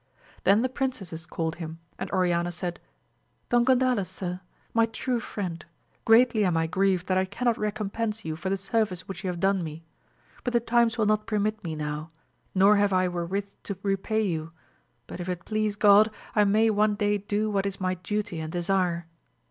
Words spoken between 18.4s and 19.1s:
desire.